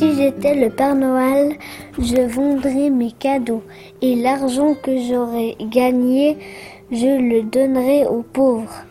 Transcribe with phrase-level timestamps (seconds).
[0.00, 1.56] j'étais le Père Noël,
[1.98, 3.62] je vendrais mes cadeaux
[4.00, 6.38] et l'argent que j'aurais gagné,
[6.90, 8.84] je le donnerais aux pauvres.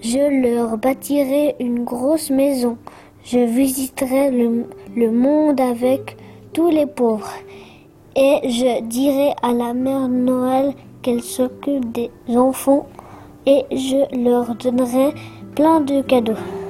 [0.00, 2.78] Je leur bâtirai une grosse maison.
[3.24, 6.16] Je visiterai le, monde avec
[6.52, 7.32] tous les pauvres.
[8.14, 12.86] Et je dirai à la mère Noël qu'elle s'occupe des enfants
[13.46, 15.12] et je leur donnerai
[15.54, 16.65] plein de cadeaux.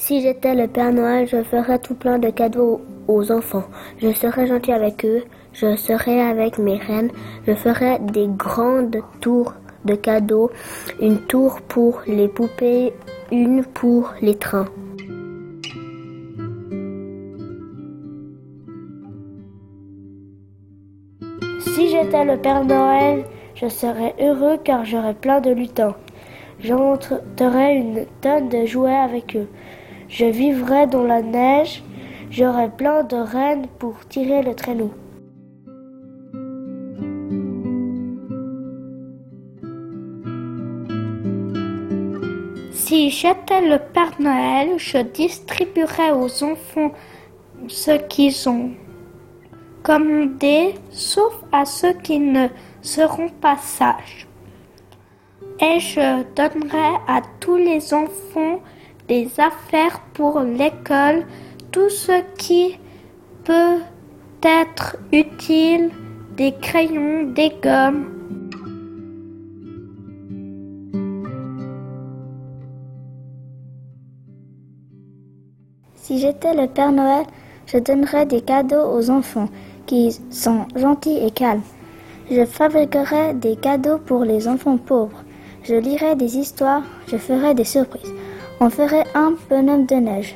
[0.00, 3.64] Si j'étais le Père Noël, je ferais tout plein de cadeaux aux enfants.
[4.00, 7.10] Je serais gentil avec eux, je serais avec mes reines,
[7.48, 10.50] je ferais des grandes tours de cadeaux,
[11.02, 12.92] une tour pour les poupées,
[13.32, 14.68] une pour les trains.
[21.58, 23.24] Si j'étais le Père Noël,
[23.56, 25.96] je serais heureux car j'aurais plein de lutins.
[26.60, 29.48] J'entrerais une tonne de jouets avec eux.
[30.08, 31.82] Je vivrai dans la neige,
[32.30, 34.90] j'aurai plein de rennes pour tirer le traîneau.
[42.72, 46.92] Si j'étais le Père Noël, je distribuerais aux enfants
[47.66, 48.70] ce qu'ils ont
[49.82, 52.48] commandé, sauf à ceux qui ne
[52.80, 54.26] seront pas sages.
[55.60, 58.60] Et je donnerai à tous les enfants
[59.08, 61.24] des affaires pour l'école,
[61.72, 62.78] tout ce qui
[63.44, 63.80] peut
[64.42, 65.90] être utile,
[66.36, 68.14] des crayons, des gommes.
[75.94, 77.26] Si j'étais le Père Noël,
[77.66, 79.48] je donnerais des cadeaux aux enfants
[79.86, 81.62] qui sont gentils et calmes.
[82.30, 85.24] Je fabriquerais des cadeaux pour les enfants pauvres.
[85.64, 88.12] Je lirais des histoires, je ferais des surprises.
[88.60, 90.34] On ferait un bonhomme de neige.